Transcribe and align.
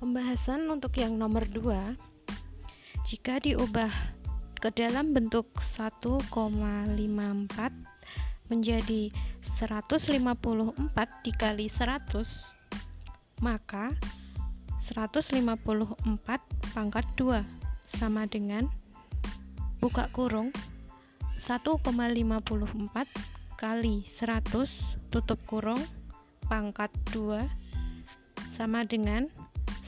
Pembahasan 0.00 0.64
untuk 0.72 0.96
yang 0.96 1.20
nomor 1.20 1.44
2 1.44 1.92
jika 3.04 3.36
diubah 3.36 3.92
ke 4.56 4.72
dalam 4.72 5.12
bentuk 5.12 5.44
1,54 5.60 6.88
menjadi 8.48 9.02
154 9.60 10.00
dikali 11.20 11.66
100 11.68 13.44
maka 13.44 13.92
154 14.88 15.36
pangkat 16.72 17.06
2 17.20 17.44
sama 18.00 18.24
dengan 18.24 18.72
buka 19.84 20.08
kurung 20.16 20.48
1,54 21.36 21.92
kali 23.60 24.08
100 24.08 25.12
tutup 25.12 25.36
kurung 25.44 25.84
pangkat 26.48 26.88
2 27.12 28.56
sama 28.56 28.88
dengan 28.88 29.28